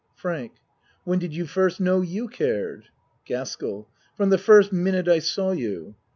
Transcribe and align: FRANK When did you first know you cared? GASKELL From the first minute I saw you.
FRANK 0.15 0.53
When 1.03 1.19
did 1.19 1.31
you 1.31 1.45
first 1.45 1.79
know 1.79 2.01
you 2.01 2.27
cared? 2.27 2.85
GASKELL 3.25 3.87
From 4.17 4.29
the 4.31 4.39
first 4.39 4.73
minute 4.73 5.07
I 5.07 5.19
saw 5.19 5.51
you. 5.51 5.93